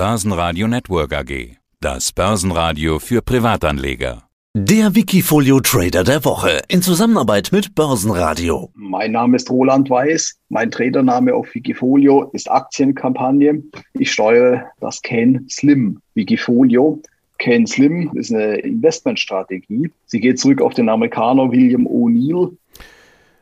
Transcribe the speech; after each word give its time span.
Börsenradio 0.00 0.66
Network 0.66 1.12
AG. 1.12 1.58
Das 1.78 2.10
Börsenradio 2.12 2.98
für 2.98 3.20
Privatanleger. 3.20 4.22
Der 4.54 4.94
Wikifolio 4.94 5.60
Trader 5.60 6.04
der 6.04 6.24
Woche 6.24 6.62
in 6.68 6.80
Zusammenarbeit 6.80 7.50
mit 7.52 7.74
Börsenradio. 7.74 8.70
Mein 8.72 9.12
Name 9.12 9.36
ist 9.36 9.50
Roland 9.50 9.90
Weiß. 9.90 10.38
Mein 10.48 10.70
Tradername 10.70 11.34
auf 11.34 11.54
Wikifolio 11.54 12.30
ist 12.32 12.50
Aktienkampagne. 12.50 13.62
Ich 13.92 14.10
steuere 14.10 14.70
das 14.80 15.02
Ken 15.02 15.46
Slim 15.50 16.00
Wikifolio. 16.14 17.02
Ken 17.36 17.66
Slim 17.66 18.10
ist 18.14 18.32
eine 18.32 18.54
Investmentstrategie. 18.54 19.90
Sie 20.06 20.20
geht 20.20 20.38
zurück 20.38 20.62
auf 20.62 20.72
den 20.72 20.88
Amerikaner 20.88 21.52
William 21.52 21.86
O'Neill. 21.86 22.56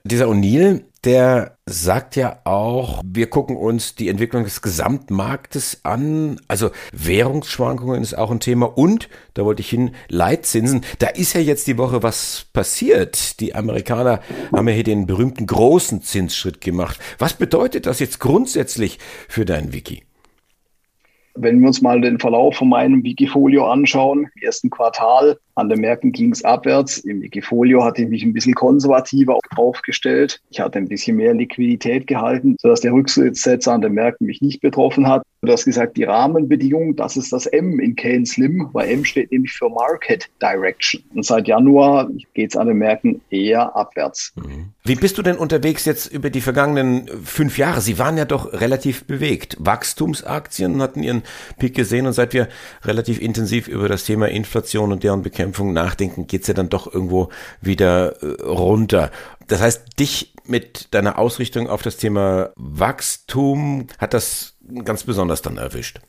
Dieser 0.02 0.27
O'Neill, 0.27 0.82
der 1.05 1.57
sagt 1.67 2.17
ja 2.17 2.41
auch, 2.45 3.03
wir 3.05 3.30
gucken 3.30 3.57
uns 3.57 3.95
die 3.95 4.09
Entwicklung 4.09 4.45
des 4.45 4.62
Gesamtmarktes 4.62 5.85
an. 5.85 6.41
Also 6.48 6.71
Währungsschwankungen 6.93 8.03
ist 8.03 8.15
auch 8.15 8.30
ein 8.30 8.41
Thema. 8.41 8.66
Und, 8.77 9.09
da 9.34 9.45
wollte 9.45 9.61
ich 9.61 9.70
hin, 9.70 9.92
Leitzinsen. 10.09 10.84
Da 10.98 11.09
ist 11.09 11.34
ja 11.34 11.41
jetzt 11.41 11.66
die 11.66 11.79
Woche 11.79 12.03
was 12.03 12.47
passiert. 12.53 13.41
Die 13.41 13.55
Amerikaner 13.55 14.20
haben 14.53 14.69
ja 14.69 14.75
hier 14.75 14.84
den 14.84 15.06
berühmten 15.06 15.47
großen 15.47 16.03
Zinsschritt 16.03 16.61
gemacht. 16.61 16.98
Was 17.19 17.34
bedeutet 17.34 17.87
das 17.87 18.01
jetzt 18.01 18.19
grundsätzlich 18.19 18.98
für 19.28 19.45
dein 19.45 19.73
Wiki? 19.73 20.03
Wenn 21.34 21.61
wir 21.61 21.69
uns 21.69 21.80
mal 21.80 22.01
den 22.01 22.19
Verlauf 22.19 22.56
von 22.56 22.69
meinem 22.69 23.05
Wikifolio 23.05 23.70
anschauen, 23.70 24.28
im 24.34 24.42
ersten 24.42 24.70
Quartal 24.70 25.39
an 25.59 25.69
den 25.69 25.80
Märkten 25.80 26.12
ging 26.12 26.30
es 26.30 26.45
abwärts. 26.45 26.98
Im 26.98 27.21
Wikifolio 27.21 27.85
hatte 27.85 28.03
ich 28.03 28.09
mich 28.09 28.23
ein 28.23 28.33
bisschen 28.33 28.55
konservativer 28.55 29.39
aufgestellt. 29.57 30.41
Ich 30.51 30.61
hatte 30.61 30.79
ein 30.79 30.89
bisschen 30.89 31.17
mehr 31.17 31.34
Liquidität 31.34 32.07
gehalten, 32.07 32.57
sodass 32.61 32.81
der 32.81 32.93
Rücksetzer 32.93 33.73
an 33.73 33.81
den 33.81 33.93
Märkten 33.93 34.27
mich 34.27 34.41
nicht 34.41 34.61
betroffen 34.61 35.09
hat. 35.09 35.23
Du 35.41 35.53
hast 35.53 35.65
gesagt, 35.65 35.97
die 35.97 36.05
Rahmenbedingungen, 36.05 36.97
das 36.97 37.17
ist 37.17 37.33
das 37.33 37.47
M 37.47 37.79
in 37.79 37.95
Kane 37.95 38.27
Slim, 38.27 38.71
weil 38.73 38.89
M 38.89 39.05
steht 39.05 39.31
nämlich 39.31 39.53
für 39.53 39.69
Market 39.69 40.29
Direction. 40.42 41.03
Und 41.15 41.25
seit 41.25 41.47
Januar 41.47 42.09
geht 42.34 42.50
es 42.50 42.56
an 42.56 42.67
den 42.67 42.78
Märkten 42.78 43.20
eher 43.31 43.77
abwärts. 43.77 44.33
Mhm. 44.34 44.70
Wie 44.83 44.97
bist 44.97 45.17
du 45.17 45.22
denn 45.22 45.37
unterwegs 45.37 45.84
jetzt 45.84 46.06
über 46.06 46.31
die 46.31 46.41
vergangenen 46.41 47.09
fünf 47.25 47.56
Jahre? 47.56 47.81
Sie 47.81 47.98
waren 47.98 48.17
ja 48.17 48.25
doch 48.25 48.53
relativ 48.53 49.05
bewegt. 49.05 49.56
Wachstumsaktien 49.61 50.83
hatten 50.83 51.05
ihren 51.05 51.22
Peak 51.59 51.75
gesehen 51.75 52.06
und 52.06 52.15
seit 52.15 52.33
wir 52.33 52.48
relativ 52.83 53.20
intensiv 53.20 53.69
über 53.69 53.89
das 53.89 54.05
Thema 54.05 54.28
Inflation 54.28 54.91
und 54.91 55.05
deren 55.05 55.22
Bekämpfung 55.22 55.47
nachdenken, 55.72 56.27
geht's 56.27 56.48
ja 56.48 56.54
dann 56.54 56.68
doch 56.68 56.92
irgendwo 56.92 57.28
wieder 57.60 58.22
äh, 58.22 58.42
runter. 58.42 59.10
Das 59.46 59.60
heißt, 59.60 59.98
dich 59.98 60.34
mit 60.46 60.94
deiner 60.94 61.18
Ausrichtung 61.18 61.68
auf 61.68 61.82
das 61.82 61.96
Thema 61.96 62.50
Wachstum 62.56 63.86
hat 63.98 64.14
das 64.14 64.56
ganz 64.84 65.04
besonders 65.04 65.42
dann 65.42 65.56
erwischt. 65.56 66.00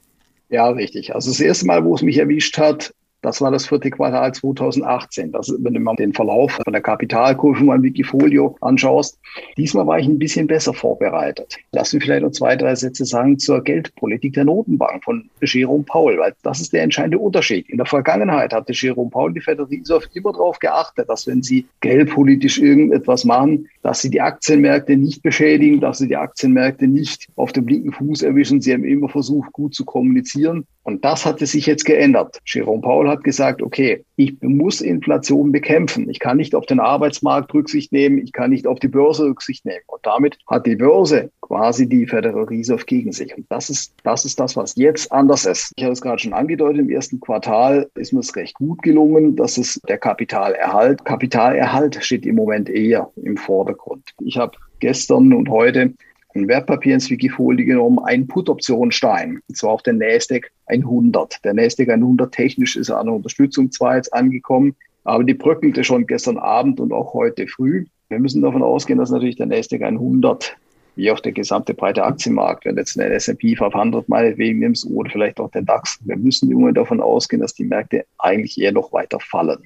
Ja, 0.50 0.70
richtig. 0.70 1.14
Also 1.14 1.30
das 1.30 1.40
erste 1.40 1.66
Mal, 1.66 1.86
wo 1.86 1.94
es 1.94 2.02
mich 2.02 2.18
erwischt 2.18 2.58
hat, 2.58 2.94
das 3.22 3.42
war 3.42 3.52
das 3.52 3.68
vierte 3.68 3.90
Quartal 3.90 4.34
2018. 4.34 5.32
Das, 5.32 5.54
wenn 5.60 5.74
du 5.74 5.80
mal 5.80 5.96
den 5.96 6.14
Verlauf 6.14 6.54
von 6.64 6.74
der 6.74 6.82
Kapitalkurve 6.82 7.64
mal 7.64 7.76
im 7.76 7.84
Wikifolio 7.84 8.56
anschaust. 8.62 9.20
Diesmal 9.58 9.88
war 9.88 10.00
ich 10.00 10.08
ein 10.08 10.20
bisschen 10.20 10.48
besser 10.48 10.74
vorbereitet. 10.74 11.58
Lass 11.72 11.94
mich 11.94 12.04
vielleicht 12.04 12.24
noch 12.24 12.32
zwei, 12.32 12.56
drei 12.56 12.76
Sätze 12.76 13.06
sagen 13.06 13.38
zur 13.38 13.64
Geldpolitik 13.64 14.34
der 14.34 14.46
Notenbank 14.46 15.04
von 15.04 15.30
Jerome 15.42 15.84
Paul, 15.84 16.18
weil 16.18 16.34
das 16.44 16.62
ist 16.62 16.74
der 16.74 16.84
entscheidende 16.84 17.20
Unterschied. 17.20 17.70
In 17.70 17.78
der 17.78 17.86
Vergangenheit 17.86 18.54
hatte 18.54 18.74
Jerome 18.74 19.10
Paul 19.10 19.34
die 19.34 19.42
Federal 19.42 19.70
Reserve 19.70 20.08
immer 20.14 20.32
darauf 20.32 20.60
geachtet, 20.60 21.10
dass 21.10 21.28
wenn 21.28 21.44
sie 21.44 21.66
geldpolitisch 21.82 22.60
irgendetwas 22.60 23.26
machen, 23.26 23.68
dass 23.82 24.02
sie 24.02 24.10
die 24.10 24.22
Aktienmärkte 24.22 24.96
nicht 24.96 25.24
beschädigen, 25.24 25.80
dass 25.82 26.00
sie 26.00 26.08
die 26.08 26.18
Aktienmärkte 26.18 26.88
nicht 26.88 27.28
auf 27.36 27.52
dem 27.52 27.68
linken 27.68 27.92
Fuß 27.92 28.22
erwischen. 28.22 28.62
Sie 28.62 28.74
haben 28.74 28.84
immer 28.84 29.10
versucht, 29.10 29.52
gut 29.54 29.74
zu 29.74 29.86
kommunizieren. 29.86 30.66
Und 30.84 31.06
das 31.06 31.26
hatte 31.26 31.46
sich 31.46 31.66
jetzt 31.66 31.86
geändert. 31.86 32.40
Jerome 32.46 32.82
Paul 33.10 33.18
hat 33.18 33.24
gesagt, 33.24 33.62
okay, 33.62 34.06
ich 34.18 34.36
muss 34.42 34.82
Inflation 34.82 35.52
bekämpfen. 35.52 36.10
Ich 36.10 36.20
kann 36.20 36.38
nicht 36.38 36.54
auf 36.54 36.66
den 36.66 36.80
Arbeitsmarkt 36.80 37.54
Rücksicht 37.54 37.92
nehmen. 37.92 38.20
Ich 38.20 38.34
kann 38.34 38.52
nicht 38.52 38.68
auf 38.68 38.80
die 38.80 38.88
Börse 38.88 39.24
Rücksicht 39.26 39.66
nehmen. 39.66 39.82
Und 39.88 40.06
damit 40.06 40.38
hat 40.48 40.66
die 40.68 40.76
Börse 40.76 41.32
quasi 41.42 41.88
die 41.88 42.06
Federal 42.06 42.44
Reserve 42.44 42.86
gegen 42.86 43.12
sich. 43.12 43.36
Und 43.36 43.48
das 43.50 43.70
ist, 43.70 43.94
das 44.04 44.26
ist 44.26 44.40
das, 44.40 44.56
was 44.56 44.76
jetzt 44.76 45.12
anders 45.12 45.46
ist. 45.46 45.72
Ich 45.76 45.84
habe 45.84 45.94
es 45.94 46.02
gerade 46.02 46.20
schon 46.20 46.34
angedeutet. 46.34 46.82
Im 46.82 46.90
ersten 46.90 47.20
Quartal 47.20 47.90
ist 47.96 48.14
mir 48.14 48.20
es 48.20 48.36
recht 48.36 48.54
gut 48.56 48.82
gelungen. 48.84 49.36
Das 49.36 49.58
ist 49.58 49.82
der 49.88 49.98
Kapitalerhalt. 49.98 51.04
Kapitalerhalt 51.06 51.98
steht 52.04 52.26
im 52.26 52.36
Moment 52.36 52.70
eher 52.70 53.10
im 53.16 53.38
Vordergrund. 53.38 54.04
Ich 54.24 54.38
habe 54.38 54.56
gestern 54.80 55.34
und 55.34 55.50
heute 55.50 55.94
ein 56.40 56.48
Wertpapier 56.48 56.94
ins 56.94 57.10
Wikifolio 57.10 57.66
genommen, 57.66 58.00
ein 58.04 58.28
Put-Option-Stein, 58.28 59.42
und 59.48 59.58
zwar 59.58 59.72
auf 59.72 59.84
den 59.84 59.98
NASDAQ 59.98 60.50
100. 60.68 61.44
Der 61.44 61.54
NASDAQ 61.54 61.90
100 61.90 62.32
technisch 62.32 62.76
ist 62.76 62.90
an 62.90 63.10
Unterstützung 63.10 63.72
zwar 63.72 63.98
jetzt 63.98 64.14
angekommen, 64.14 64.76
aber 65.04 65.24
die 65.24 65.34
bröckelte 65.34 65.84
schon 65.84 66.08
gestern 66.08 66.38
Abend 66.38 66.80
und 66.80 66.92
auch 66.92 67.14
heute 67.14 67.48
früh. 67.48 67.86
Wir 68.10 68.20
müssen 68.20 68.42
davon 68.42 68.64
ausgehen, 68.64 69.00
dass 69.00 69.12
natürlich 69.12 69.36
der 69.36 69.48
NASDAQ 69.48 69.84
100 69.84 70.58
wie 70.96 71.12
auch 71.12 71.20
der 71.22 71.32
gesamte 71.32 71.74
breite 71.74 72.04
Aktienmarkt, 72.04 72.66
wenn 72.66 72.76
jetzt 72.76 73.00
eine 73.00 73.10
S&P 73.14 73.56
500 73.56 74.10
meinetwegen 74.10 74.60
nimmst 74.60 74.86
oder 74.86 75.10
vielleicht 75.10 75.40
auch 75.40 75.50
der 75.50 75.62
DAX, 75.62 75.98
wir 76.04 76.18
müssen 76.18 76.52
immer 76.52 76.74
davon 76.74 77.00
ausgehen, 77.00 77.42
dass 77.42 77.54
die 77.54 77.64
Märkte 77.64 78.06
eigentlich 78.18 78.60
eher 78.60 78.74
noch 78.74 78.92
weiter 78.92 79.20
fallen. 79.22 79.66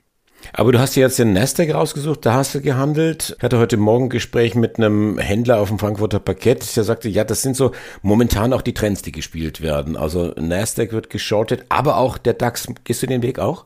Aber 0.52 0.72
du 0.72 0.80
hast 0.80 0.96
dir 0.96 1.02
jetzt 1.02 1.20
den 1.20 1.34
Nasdaq 1.34 1.74
rausgesucht, 1.74 2.26
da 2.26 2.34
hast 2.34 2.54
du 2.54 2.62
gehandelt. 2.62 3.36
Ich 3.38 3.44
hatte 3.44 3.60
heute 3.60 3.78
Morgen 3.78 4.06
ein 4.06 4.10
Gespräch 4.10 4.56
mit 4.56 4.78
einem 4.78 5.18
Händler 5.18 5.60
auf 5.60 5.70
dem 5.70 5.80
Frankfurter 5.80 6.20
Parkett, 6.20 6.76
der 6.76 6.84
sagte, 6.84 7.08
ja, 7.08 7.24
das 7.24 7.42
sind 7.42 7.56
so 7.56 7.72
momentan 8.02 8.54
auch 8.54 8.62
die 8.62 8.74
Trends, 8.74 9.02
die 9.02 9.12
gespielt 9.12 9.62
werden. 9.62 9.96
Also 9.96 10.34
Nasdaq 10.40 10.92
wird 10.92 11.10
geschortet, 11.10 11.66
aber 11.70 11.98
auch 11.98 12.18
der 12.18 12.34
DAX. 12.34 12.68
Gehst 12.84 13.02
du 13.02 13.08
den 13.08 13.22
Weg 13.22 13.40
auch? 13.40 13.66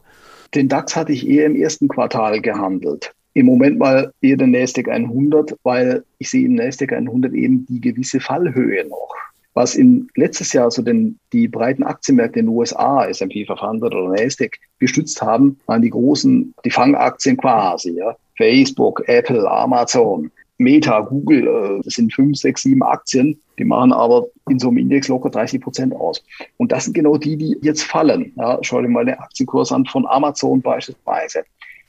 Den 0.53 0.69
DAX 0.69 0.95
hatte 0.95 1.11
ich 1.11 1.27
eher 1.27 1.45
im 1.45 1.55
ersten 1.55 1.87
Quartal 1.87 2.41
gehandelt. 2.41 3.13
Im 3.33 3.45
Moment 3.45 3.77
mal 3.77 4.11
eher 4.21 4.37
den 4.37 4.51
Nasdaq 4.51 4.87
100, 4.87 5.55
weil 5.63 6.03
ich 6.17 6.29
sehe 6.29 6.45
im 6.45 6.55
Nasdaq 6.55 6.93
100 6.93 7.33
eben 7.33 7.65
die 7.67 7.81
gewisse 7.81 8.19
Fallhöhe 8.19 8.87
noch. 8.87 9.13
Was 9.57 9.73
in 9.73 10.07
letztes 10.13 10.53
Jahr 10.53 10.69
so 10.69 10.83
den, 10.83 11.17
die 11.33 11.47
breiten 11.47 11.81
Aktienmärkte 11.81 12.37
in 12.37 12.45
den 12.45 12.55
USA, 12.55 13.05
S&P 13.05 13.43
500 13.43 13.91
oder 13.91 14.09
Nasdaq, 14.09 14.55
gestützt 14.77 15.19
haben, 15.19 15.57
waren 15.65 15.81
die 15.81 15.89
großen, 15.89 16.53
die 16.63 16.69
Fangaktien 16.69 17.37
quasi, 17.37 17.97
ja. 17.97 18.15
Facebook, 18.37 19.01
Apple, 19.07 19.49
Amazon, 19.49 20.29
Meta, 20.59 20.99
Google, 20.99 21.47
äh, 21.47 21.81
das 21.83 21.95
sind 21.95 22.13
fünf, 22.13 22.37
sechs, 22.37 22.61
sieben 22.61 22.83
Aktien, 22.83 23.39
die 23.57 23.63
machen 23.63 23.93
aber 23.93 24.27
in 24.47 24.59
so 24.59 24.67
einem 24.67 24.77
Index 24.77 25.07
locker 25.07 25.31
30 25.31 25.59
Prozent 25.59 25.95
aus. 25.95 26.23
Und 26.57 26.71
das 26.71 26.85
sind 26.85 26.93
genau 26.93 27.17
die, 27.17 27.35
die 27.35 27.57
jetzt 27.63 27.81
fallen. 27.81 28.33
Ja, 28.35 28.59
schau 28.61 28.79
dir 28.83 28.89
mal 28.89 29.05
den 29.05 29.17
Aktienkurs 29.17 29.71
an 29.71 29.87
von 29.87 30.05
Amazon 30.05 30.61
beispielsweise. 30.61 31.45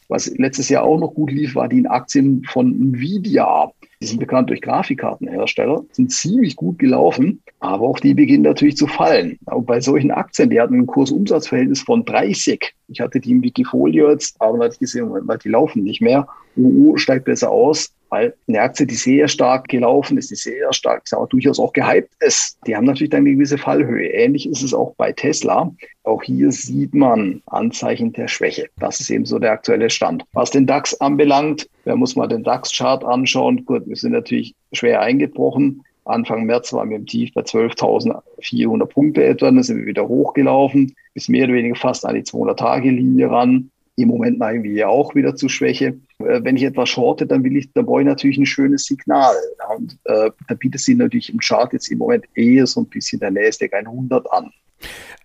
Was 0.08 0.26
letztes 0.38 0.70
Jahr 0.70 0.84
auch 0.84 0.98
noch 0.98 1.14
gut 1.14 1.30
lief, 1.30 1.54
war 1.54 1.69
die 1.69 1.86
Aktien 1.86 2.42
von 2.44 2.69
Nvidia. 2.69 3.70
Die 4.00 4.06
sind 4.06 4.20
bekannt 4.20 4.48
durch 4.48 4.62
Grafikkartenhersteller, 4.62 5.84
sind 5.92 6.12
ziemlich 6.12 6.56
gut 6.56 6.78
gelaufen, 6.78 7.42
aber 7.58 7.86
auch 7.86 7.98
die 7.98 8.14
beginnen 8.14 8.44
natürlich 8.44 8.76
zu 8.76 8.86
fallen. 8.86 9.38
Und 9.44 9.66
bei 9.66 9.80
solchen 9.80 10.10
Aktien, 10.10 10.50
die 10.50 10.60
hatten 10.60 10.74
ein 10.74 10.86
Kursumsatzverhältnis 10.86 11.82
von 11.82 12.04
30. 12.04 12.74
Ich 12.86 13.00
hatte 13.00 13.20
die 13.20 13.32
im 13.32 13.42
Wikifolio 13.42 14.10
jetzt, 14.10 14.41
aber 14.41 14.52
dann 14.52 14.62
hatte 14.66 14.74
ich 14.74 14.80
gesehen, 14.80 15.10
die 15.44 15.48
laufen 15.48 15.82
nicht 15.82 16.00
mehr. 16.00 16.28
UU 16.56 16.96
steigt 16.96 17.25
besser 17.25 17.50
aus, 17.50 17.92
weil 18.10 18.34
eine 18.46 18.60
Aktie, 18.60 18.86
die 18.86 18.94
sehr 18.94 19.28
stark 19.28 19.69
gelaufen 19.69 20.19
ist, 20.19 20.30
die 20.30 20.36
sehr 20.36 20.72
stark, 20.72 21.02
ich 21.04 21.10
sage 21.10 21.26
durchaus 21.28 21.58
auch 21.58 21.72
gehypt 21.72 22.12
ist, 22.20 22.58
die 22.66 22.76
haben 22.76 22.84
natürlich 22.84 23.10
dann 23.10 23.20
eine 23.20 23.34
gewisse 23.34 23.58
Fallhöhe. 23.58 24.08
Ähnlich 24.08 24.48
ist 24.48 24.62
es 24.62 24.74
auch 24.74 24.94
bei 24.96 25.12
Tesla. 25.12 25.70
Auch 26.04 26.22
hier 26.22 26.50
sieht 26.52 26.94
man 26.94 27.42
Anzeichen 27.46 28.12
der 28.12 28.28
Schwäche. 28.28 28.69
Das 28.78 29.00
ist 29.00 29.10
eben 29.10 29.26
so 29.26 29.38
der 29.38 29.52
aktuelle 29.52 29.91
Stand. 29.91 30.24
Was 30.32 30.50
den 30.50 30.66
DAX 30.66 30.98
anbelangt, 31.00 31.69
wer 31.84 31.96
muss 31.96 32.16
mal 32.16 32.28
den 32.28 32.44
DAX-Chart 32.44 33.04
anschauen? 33.04 33.64
Gut, 33.64 33.86
wir 33.86 33.96
sind 33.96 34.12
natürlich 34.12 34.54
schwer 34.72 35.00
eingebrochen. 35.00 35.82
Anfang 36.08 36.44
März 36.44 36.72
waren 36.72 36.88
wir 36.88 36.96
im 36.96 37.06
Tief 37.06 37.34
bei 37.34 37.42
12.400 37.42 38.86
Punkte 38.86 39.25
etwa, 39.25 39.46
dann 39.46 39.62
sind 39.62 39.78
wir 39.78 39.86
wieder 39.86 40.08
hochgelaufen, 40.08 40.96
bis 41.12 41.28
mehr 41.28 41.44
oder 41.44 41.55
weniger 41.55 41.76
fast 41.76 42.06
an 42.06 42.14
die 42.14 42.22
200-Tage-Linie 42.22 43.31
ran. 43.31 43.70
Im 43.98 44.08
Moment 44.08 44.38
neigen 44.38 44.62
wir 44.62 44.72
ja 44.72 44.86
auch 44.86 45.16
wieder 45.16 45.34
zu 45.34 45.48
Schwäche. 45.48 45.98
Äh, 46.20 46.44
wenn 46.44 46.56
ich 46.56 46.62
etwas 46.62 46.88
shorte, 46.88 47.26
dann 47.26 47.42
will 47.42 47.56
ich, 47.56 47.72
da 47.72 47.82
brauche 47.82 48.02
ich 48.02 48.06
natürlich 48.06 48.38
ein 48.38 48.46
schönes 48.46 48.84
Signal. 48.84 49.34
Und 49.76 49.98
äh, 50.04 50.30
da 50.46 50.54
bietet 50.54 50.80
sich 50.80 50.96
natürlich 50.96 51.32
im 51.32 51.40
Chart 51.40 51.72
jetzt 51.72 51.90
im 51.90 51.98
Moment 51.98 52.24
eher 52.34 52.66
so 52.68 52.80
ein 52.80 52.86
bisschen 52.86 53.18
der 53.18 53.32
NASDAQ 53.32 53.74
100 53.74 54.32
an. 54.32 54.52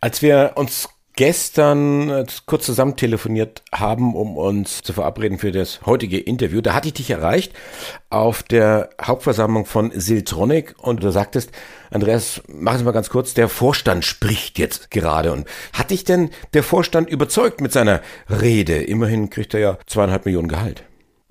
Als 0.01 0.23
wir 0.23 0.53
uns 0.55 0.89
gestern 1.15 2.09
äh, 2.09 2.25
kurz 2.45 2.65
zusammen 2.65 2.95
telefoniert 2.95 3.63
haben, 3.73 4.15
um 4.15 4.37
uns 4.37 4.81
zu 4.81 4.93
verabreden 4.93 5.37
für 5.37 5.51
das 5.51 5.85
heutige 5.85 6.19
Interview. 6.19 6.61
Da 6.61 6.73
hatte 6.73 6.87
ich 6.87 6.93
dich 6.93 7.09
erreicht 7.09 7.53
auf 8.09 8.43
der 8.43 8.89
Hauptversammlung 9.01 9.65
von 9.65 9.91
Siltronic 9.93 10.75
und 10.77 11.03
du 11.03 11.11
sagtest, 11.11 11.51
Andreas, 11.91 12.41
mach 12.47 12.75
es 12.75 12.83
mal 12.83 12.91
ganz 12.91 13.09
kurz, 13.09 13.33
der 13.33 13.49
Vorstand 13.49 14.05
spricht 14.05 14.57
jetzt 14.57 14.89
gerade. 14.91 15.31
Und 15.31 15.47
hat 15.73 15.91
dich 15.91 16.03
denn 16.03 16.31
der 16.53 16.63
Vorstand 16.63 17.09
überzeugt 17.09 17.61
mit 17.61 17.71
seiner 17.71 18.01
Rede? 18.29 18.81
Immerhin 18.81 19.29
kriegt 19.29 19.53
er 19.53 19.59
ja 19.59 19.77
zweieinhalb 19.85 20.25
Millionen 20.25 20.47
Gehalt. 20.47 20.83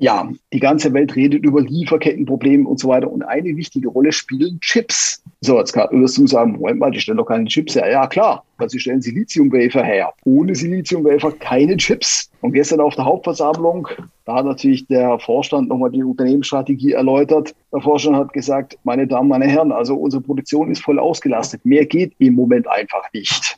Ja, 0.02 0.28
die 0.52 0.58
ganze 0.58 0.92
Welt 0.94 1.14
redet 1.14 1.44
über 1.44 1.60
Lieferkettenprobleme 1.60 2.68
und 2.68 2.80
so 2.80 2.88
weiter. 2.88 3.08
Und 3.08 3.22
eine 3.22 3.56
wichtige 3.56 3.88
Rolle 3.88 4.10
spielen 4.10 4.58
Chips. 4.60 5.22
So, 5.42 5.60
jetzt 5.60 5.76
wirst 5.76 6.18
du 6.18 6.26
sagen, 6.26 6.56
Moment 6.58 6.80
mal, 6.80 6.90
die 6.90 6.98
stellen 6.98 7.18
doch 7.18 7.26
keine 7.26 7.44
Chips 7.44 7.76
her. 7.76 7.88
Ja, 7.88 8.08
klar, 8.08 8.44
weil 8.58 8.68
sie 8.68 8.80
stellen 8.80 9.00
Siliziumwafer 9.00 9.84
her. 9.84 10.12
Ohne 10.24 10.56
Siliziumwafer 10.56 11.30
keine 11.30 11.76
Chips. 11.76 12.32
Und 12.40 12.52
gestern 12.52 12.80
auf 12.80 12.96
der 12.96 13.04
Hauptversammlung, 13.04 13.86
da 14.24 14.34
hat 14.34 14.44
natürlich 14.44 14.88
der 14.88 15.20
Vorstand 15.20 15.68
nochmal 15.68 15.92
die 15.92 16.02
Unternehmensstrategie 16.02 16.94
erläutert. 16.94 17.54
Der 17.72 17.80
Vorstand 17.80 18.16
hat 18.16 18.32
gesagt, 18.32 18.76
meine 18.82 19.06
Damen, 19.06 19.28
meine 19.28 19.46
Herren, 19.46 19.70
also 19.70 19.94
unsere 19.94 20.20
Produktion 20.20 20.72
ist 20.72 20.82
voll 20.82 20.98
ausgelastet. 20.98 21.64
Mehr 21.64 21.86
geht 21.86 22.12
im 22.18 22.34
Moment 22.34 22.66
einfach 22.66 23.04
nicht. 23.12 23.56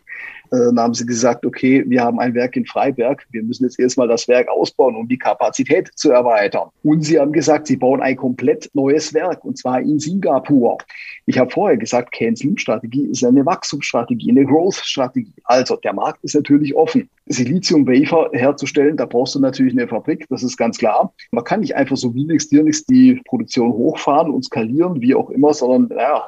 Äh, 0.55 0.67
dann 0.67 0.79
haben 0.79 0.95
sie 0.95 1.07
gesagt, 1.07 1.45
okay, 1.45 1.85
wir 1.87 2.03
haben 2.03 2.21
ein 2.21 2.35
Werk 2.35 2.57
in 2.57 2.67
Freiberg, 2.67 3.27
wir 3.31 3.43
müssen 3.43 3.65
jetzt 3.65 3.79
erstmal 3.79 4.09
das 4.09 4.29
Werk 4.29 4.49
ausbauen, 4.49 4.95
um 4.95 5.09
die 5.09 5.19
Kapazität 5.19 5.91
zu 5.97 6.11
erweitern. 6.11 6.69
Und 6.83 7.03
sie 7.03 7.19
haben 7.19 7.33
gesagt, 7.33 7.67
sie 7.67 7.77
bauen 7.77 8.01
ein 8.01 8.17
komplett 8.17 8.71
neues 8.75 9.13
Werk, 9.15 9.45
und 9.45 9.59
zwar 9.59 9.81
in 9.81 9.99
Singapur. 9.99 10.79
Ich 11.27 11.39
habe 11.39 11.51
vorher 11.51 11.77
gesagt, 11.77 12.13
Can-Slim-Strategie 12.13 13.07
ist 13.07 13.25
eine 13.25 13.45
Wachstumsstrategie, 13.45 14.31
eine 14.31 14.45
Growth-Strategie. 14.45 15.35
Also 15.45 15.77
der 15.77 15.95
Markt 15.95 16.23
ist 16.23 16.35
natürlich 16.35 16.75
offen. 16.75 17.09
Silizium-Wafer 17.27 18.31
herzustellen, 18.33 18.97
da 18.97 19.07
brauchst 19.07 19.35
du 19.35 19.41
natürlich 19.41 19.73
eine 19.73 19.89
Fabrik, 19.89 20.27
das 20.29 20.43
ist 20.43 20.59
ganz 20.59 20.77
klar. 20.77 21.13
Man 21.31 21.45
kann 21.45 21.61
nicht 21.61 21.75
einfach 21.75 21.97
so 21.97 22.15
wie 22.15 22.27
nichts 22.27 22.49
dir 22.49 22.63
nichts 22.63 22.85
die 22.85 23.21
Produktion 23.25 23.73
hochfahren 23.73 24.31
und 24.31 24.45
skalieren, 24.45 25.01
wie 25.01 25.15
auch 25.15 25.31
immer, 25.31 25.55
sondern 25.55 25.99
ja, 25.99 26.27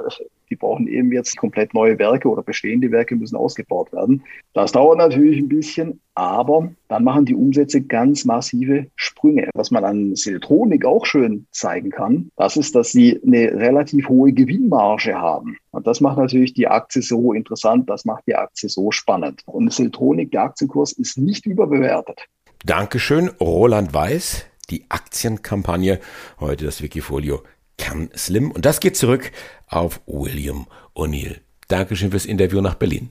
die 0.51 0.57
brauchen 0.57 0.87
eben 0.87 1.13
jetzt 1.13 1.37
komplett 1.37 1.75
neue 1.75 1.99
Werke 1.99 2.29
oder 2.29 2.43
bestehende 2.43 2.91
Werke 2.91 3.17
müssen 3.17 3.37
ausgebaut 3.37 3.93
werden. 3.93 4.23
Das 4.53 4.73
dauert 4.73 4.99
natürlich 4.99 5.39
ein 5.39 5.49
bisschen, 5.49 6.01
aber 6.15 6.73
dann 6.89 7.05
machen 7.05 7.25
die 7.25 7.35
Umsätze 7.35 7.83
ganz 7.83 8.25
massive 8.25 8.87
Sprünge. 8.97 9.51
Was 9.55 9.71
man 9.71 9.85
an 9.85 10.17
Siltronik 10.17 10.85
auch 10.85 11.05
schön 11.07 11.47
zeigen 11.51 11.91
kann, 11.91 12.31
das 12.37 12.57
ist, 12.57 12.75
dass 12.75 12.93
sie 12.93 13.21
eine 13.27 13.53
relativ 13.53 14.09
hohe 14.09 14.33
Gewinnmarge 14.33 15.15
haben. 15.15 15.57
Und 15.71 15.87
das 15.87 16.01
macht 16.01 16.19
natürlich 16.19 16.55
die 16.55 16.69
Aktie 16.69 17.03
so 17.03 17.33
interessant, 17.33 17.91
das 17.91 18.05
macht 18.05 18.25
die 18.27 18.35
Aktie 18.35 18.69
so 18.69 18.91
spannend. 18.91 19.43
Und 19.47 19.73
Siltronik, 19.73 20.31
der 20.31 20.43
Aktienkurs 20.43 20.93
ist 20.93 21.19
nicht 21.19 21.47
überbewertet. 21.47 22.27
Dankeschön, 22.65 23.29
Roland 23.41 23.93
Weiß. 23.93 24.47
Die 24.71 24.87
Aktienkampagne, 24.89 26.01
heute 26.41 26.65
das 26.65 26.83
Wikifolio 26.83 27.43
Can 27.79 28.11
Slim. 28.17 28.51
Und 28.51 28.65
das 28.65 28.81
geht 28.81 28.97
zurück 28.97 29.31
auf 29.67 30.01
William 30.07 30.67
O'Neill. 30.95 31.41
Dankeschön 31.69 32.11
fürs 32.11 32.27
Interview 32.27 32.61
nach 32.61 32.75
Berlin. 32.75 33.11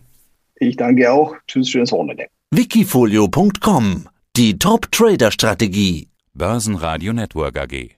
Ich 0.58 0.78
danke 0.78 1.12
auch. 1.12 1.36
Tschüss, 1.48 1.70
schönes 1.70 1.92
Wochenende. 1.92 2.28
Wikifolio.com 2.52 4.08
Die 4.38 4.58
Top-Trader-Strategie. 4.58 6.08
Börsenradio 6.34 7.14
Network 7.14 7.58
AG. 7.58 7.96